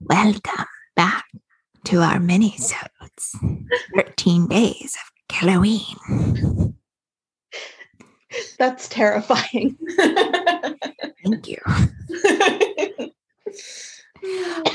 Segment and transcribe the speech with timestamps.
[0.00, 0.66] Welcome
[0.96, 1.24] back
[1.84, 3.38] to our mini-sodes.
[3.96, 5.80] 13 days of Halloween.
[8.58, 9.78] That's terrifying.
[9.96, 11.56] Thank you.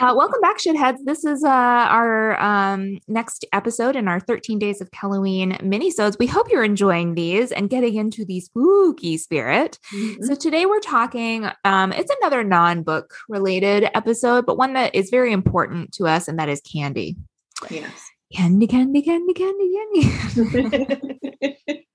[0.00, 0.98] Uh, welcome back, shitheads.
[1.04, 6.18] This is uh, our um, next episode in our 13 Days of Halloween minisodes.
[6.18, 9.78] We hope you're enjoying these and getting into the spooky spirit.
[9.94, 10.24] Mm-hmm.
[10.24, 11.48] So today we're talking.
[11.64, 16.38] Um, it's another non-book related episode, but one that is very important to us, and
[16.38, 17.16] that is candy.
[17.70, 17.92] yes.
[18.32, 19.72] Candy, candy, candy, candy,
[20.44, 21.56] candy.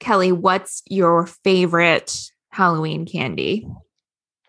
[0.00, 3.68] Kelly, what's your favorite Halloween candy?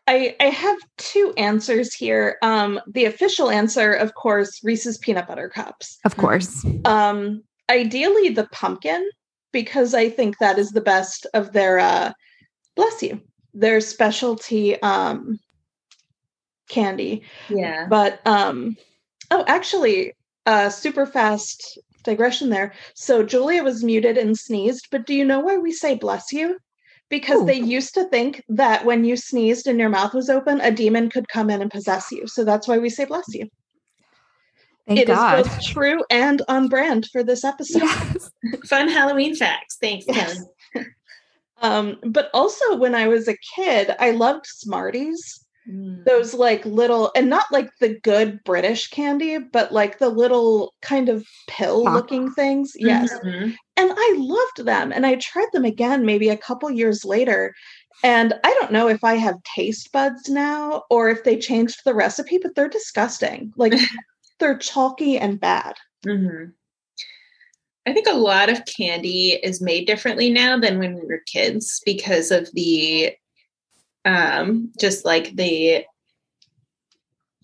[0.07, 2.37] I, I have two answers here.
[2.41, 5.99] Um, the official answer, of course, Reese's peanut butter cups.
[6.05, 6.65] Of course.
[6.85, 9.09] Um, ideally, the pumpkin,
[9.51, 12.13] because I think that is the best of their, uh,
[12.75, 13.21] bless you,
[13.53, 15.39] their specialty um,
[16.67, 17.23] candy.
[17.49, 17.87] Yeah.
[17.87, 18.75] But, um,
[19.29, 20.13] oh, actually,
[20.45, 22.73] uh, super fast digression there.
[22.95, 26.57] So Julia was muted and sneezed, but do you know why we say bless you?
[27.11, 27.45] Because Ooh.
[27.45, 31.09] they used to think that when you sneezed and your mouth was open, a demon
[31.11, 32.25] could come in and possess you.
[32.25, 33.47] So that's why we say bless you.
[34.87, 35.43] Thank It is God.
[35.43, 37.83] both true and on brand for this episode.
[37.83, 38.31] Yes.
[38.65, 39.77] Fun Halloween facts.
[39.79, 40.43] Thanks, Yes.
[40.73, 40.87] Kelly.
[41.63, 45.45] Um, but also when I was a kid, I loved Smarties.
[45.69, 46.03] Mm.
[46.05, 51.07] Those like little, and not like the good British candy, but like the little kind
[51.09, 52.73] of pill looking things.
[52.75, 53.13] Yes.
[53.23, 53.55] Mhm.
[53.77, 54.91] and I loved them.
[54.91, 57.53] And I tried them again maybe a couple years later.
[58.03, 61.93] And I don't know if I have taste buds now or if they changed the
[61.93, 63.53] recipe, but they're disgusting.
[63.55, 63.73] Like
[64.39, 65.75] they're chalky and bad.
[66.05, 66.53] Mhm.
[67.85, 71.81] I think a lot of candy is made differently now than when we were kids
[71.85, 73.13] because of the
[74.05, 75.85] um just like the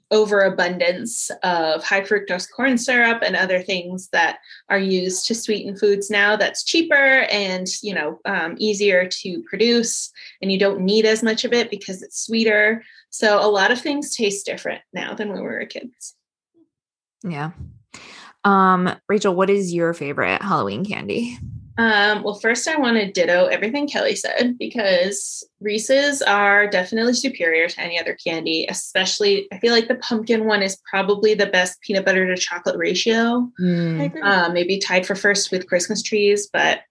[0.10, 4.38] overabundance of high fructose corn syrup and other things that
[4.70, 10.10] are used to sweeten foods now that's cheaper and you know um, easier to produce
[10.42, 13.82] and you don't need as much of it because it's sweeter so a lot of
[13.82, 16.16] things taste different now than when we were kids
[17.24, 17.52] Yeah.
[18.44, 21.38] Um, Rachel, what is your favorite Halloween candy?
[21.78, 27.70] Um, well, first, I want to ditto everything Kelly said because Reese's are definitely superior
[27.70, 31.80] to any other candy, especially I feel like the pumpkin one is probably the best
[31.82, 33.52] peanut butter to chocolate ratio.
[33.62, 34.22] Mm, agree.
[34.22, 36.82] Um, maybe tied for first with Christmas trees, but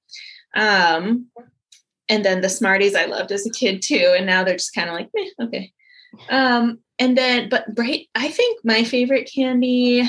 [0.54, 1.26] um,
[2.08, 4.88] and then the Smarties I loved as a kid too, and now they're just kind
[4.88, 5.72] of like, Meh, okay.
[6.30, 10.08] Um, and then, but right, I think my favorite candy,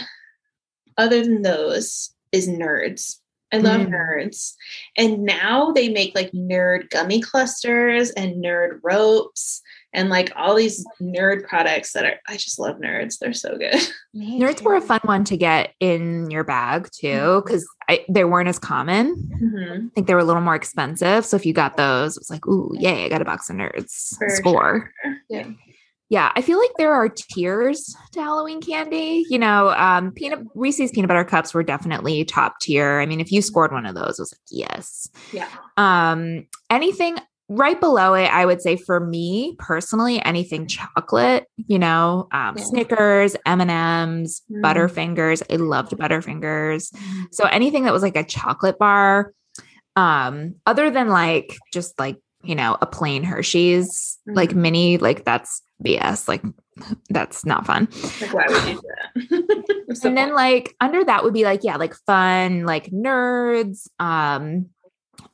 [0.98, 3.18] other than those, is Nerds.
[3.52, 3.92] I love Mm.
[3.94, 4.54] Nerds,
[4.98, 9.62] and now they make like Nerd gummy clusters and Nerd ropes
[9.94, 12.16] and like all these Nerd products that are.
[12.28, 13.20] I just love Nerds.
[13.20, 13.76] They're so good.
[14.14, 17.66] Me Nerds were a fun one to get in your bag too, because
[18.10, 19.16] they weren't as common.
[19.42, 19.86] Mhm.
[19.88, 21.26] I think they were a little more expensive.
[21.26, 23.56] So if you got those, it was like, ooh, yay, I got a box of
[23.56, 24.18] nerds.
[24.18, 24.92] For Score.
[25.04, 25.18] sure.
[25.30, 25.48] Yeah.
[26.10, 29.26] Yeah, I feel like there are tiers to Halloween candy.
[29.30, 33.00] You know, um, peanut Reese's peanut butter cups were definitely top tier.
[33.02, 35.10] I mean, if you scored one of those, it was like, yes.
[35.34, 35.50] Yeah.
[35.76, 37.18] Um, anything
[37.50, 42.64] right below it, I would say for me personally, anything chocolate, you know, um, Yeah.
[42.64, 44.62] Snickers, M&Ms, Mm.
[44.62, 45.44] Butterfingers.
[45.52, 46.94] I loved Butterfingers.
[47.32, 49.34] So anything that was like a chocolate bar,
[49.98, 54.56] um, other than like just like, you know, a plain Hershey's, like Mhm.
[54.56, 56.28] mini, like that's BS.
[56.28, 56.44] Like
[57.10, 57.88] that's not fun.
[58.22, 59.64] Like, why would you do that?
[59.88, 60.36] The and then point?
[60.36, 64.68] like under that would be like, yeah, like fun, like nerds, um,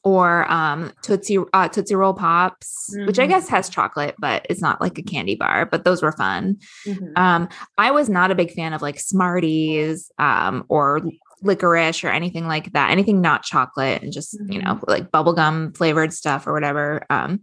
[0.03, 3.29] or um Tootsie uh Tootsie Roll Pops, which I Mhm.
[3.29, 6.57] guess has chocolate, but it's not like a candy bar, but those were fun.
[6.87, 7.17] Mhm.
[7.17, 11.01] Um, I was not a big fan of like Smarties um, or
[11.44, 12.92] licorice or anything like that.
[12.92, 17.06] Anything not chocolate and just you know like bubblegum flavored stuff or whatever.
[17.10, 17.42] Um,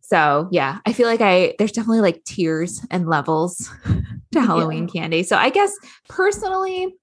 [0.00, 3.70] so yeah, I feel like I there's definitely like tiers and levels
[4.32, 5.22] to Halloween candy.
[5.22, 5.72] So I guess
[6.08, 6.94] personally.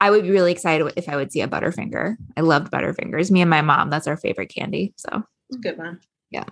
[0.00, 2.14] I would be really excited if I would see a Butterfinger.
[2.36, 3.32] I loved Butterfingers.
[3.32, 4.94] Me and my mom, that's our favorite candy.
[4.96, 5.24] So,
[5.60, 5.98] good one.
[6.30, 6.44] Yeah.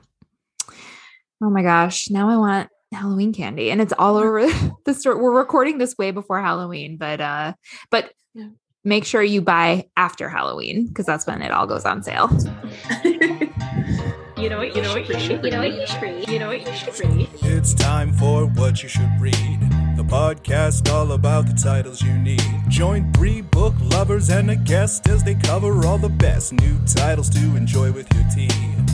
[1.41, 4.47] Oh my gosh, now I want Halloween candy and it's all over
[4.85, 5.21] the store.
[5.21, 7.53] We're recording this way before Halloween, but uh
[7.91, 8.49] but Yeah.
[8.87, 12.31] Make sure you buy after Halloween because that's when it all goes on sale.
[14.38, 14.75] you know what?
[14.75, 15.09] You know what?
[15.09, 15.44] You should.
[15.44, 15.75] You know what?
[15.75, 16.29] You should read.
[16.29, 16.61] You know what?
[16.65, 17.29] You should read.
[17.43, 19.61] It's time for what you should read.
[19.97, 22.43] The podcast all about the titles you need.
[22.69, 27.29] Join three book lovers and a guest as they cover all the best new titles
[27.31, 28.86] to enjoy with your tea.